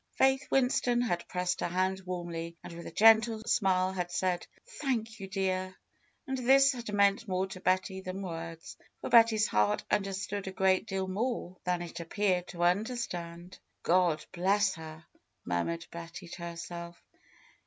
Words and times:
Faith 0.17 0.47
Winston 0.49 0.99
had 1.01 1.27
pressed 1.27 1.59
her 1.59 1.67
hand 1.67 2.01
warmly, 2.07 2.57
and 2.63 2.73
with 2.73 2.87
a 2.87 2.91
gentle 2.91 3.39
smile 3.45 3.91
had 3.93 4.09
said, 4.09 4.47
^^Thank 4.81 5.19
you, 5.19 5.27
dear!" 5.27 5.75
And 6.27 6.39
this 6.39 6.71
had 6.71 6.91
meant 6.91 7.27
more 7.27 7.45
to 7.49 7.59
Betty 7.59 8.01
than 8.01 8.23
words; 8.23 8.77
for 8.99 9.11
Betty's 9.11 9.45
heart 9.45 9.83
understood 9.91 10.47
a 10.47 10.51
great 10.51 10.87
deal 10.87 11.07
more 11.07 11.57
than 11.65 11.83
it 11.83 12.01
ap 12.01 12.09
peared 12.09 12.47
to 12.47 12.63
understand. 12.63 13.59
^^God 13.83 14.25
bless 14.31 14.73
her!" 14.73 15.05
murmured 15.45 15.85
Betty 15.91 16.27
to 16.29 16.41
herself. 16.47 16.99